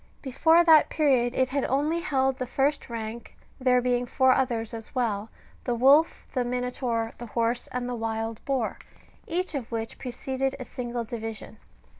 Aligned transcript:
Before 0.23 0.63
that 0.63 0.89
period 0.89 1.35
it 1.35 1.49
had 1.49 1.63
only 1.65 1.99
held 1.99 2.35
the 2.39 2.47
first 2.47 2.89
rank, 2.89 3.37
there 3.59 3.81
being 3.83 4.07
four 4.07 4.31
others 4.33 4.73
as 4.73 4.95
well, 4.95 5.29
the 5.63 5.75
wolf, 5.75 6.25
the 6.33 6.43
minotaur, 6.43 7.13
the 7.19 7.27
horse, 7.27 7.67
and 7.67 7.87
the 7.87 7.93
wild 7.93 8.43
boar, 8.43 8.79
each 9.27 9.53
of 9.53 9.71
which 9.71 9.99
preceded 9.99 10.55
a 10.59 10.65
single 10.65 11.03
division. 11.03 11.59